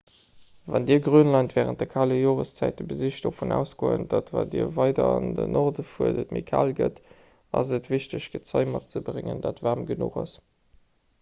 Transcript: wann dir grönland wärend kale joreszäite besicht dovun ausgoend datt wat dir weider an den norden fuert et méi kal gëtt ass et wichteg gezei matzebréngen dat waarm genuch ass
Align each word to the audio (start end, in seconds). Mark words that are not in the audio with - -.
wann 0.73 0.85
dir 0.91 0.99
grönland 1.07 1.51
wärend 1.57 1.83
kale 1.89 2.15
joreszäite 2.19 2.85
besicht 2.93 3.27
dovun 3.27 3.51
ausgoend 3.57 4.09
datt 4.15 4.31
wat 4.37 4.49
dir 4.55 4.69
weider 4.77 5.05
an 5.17 5.27
den 5.41 5.53
norden 5.57 5.87
fuert 5.89 6.21
et 6.23 6.33
méi 6.37 6.43
kal 6.51 6.73
gëtt 6.81 7.01
ass 7.61 7.73
et 7.79 7.91
wichteg 7.95 8.27
gezei 8.37 8.63
matzebréngen 8.77 9.45
dat 9.49 9.61
waarm 9.69 9.85
genuch 9.93 10.19
ass 10.25 10.33